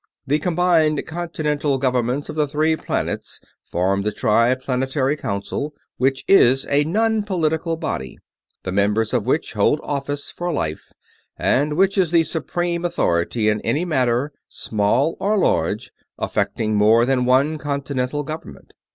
The 0.25 0.39
combined 0.39 1.05
Continental 1.05 1.77
Governments 1.77 2.27
of 2.27 2.35
the 2.35 2.47
Three 2.47 2.75
Planets 2.75 3.39
form 3.63 4.01
the 4.01 4.11
Triplanetary 4.11 5.15
Council, 5.15 5.75
which 5.97 6.25
is 6.27 6.65
a 6.71 6.83
non 6.85 7.21
political 7.21 7.77
body, 7.77 8.17
the 8.63 8.71
members 8.71 9.13
of 9.13 9.27
which 9.27 9.53
hold 9.53 9.79
office 9.83 10.31
for 10.31 10.51
life 10.51 10.91
and 11.37 11.73
which 11.73 11.99
is 11.99 12.09
the 12.09 12.23
supreme 12.23 12.83
authority 12.83 13.47
in 13.47 13.61
any 13.61 13.85
matter, 13.85 14.33
small 14.47 15.17
or 15.19 15.37
large, 15.37 15.91
affecting 16.17 16.75
more 16.75 17.05
than 17.05 17.23
one 17.23 17.59
Continental 17.59 18.23
Government. 18.23 18.73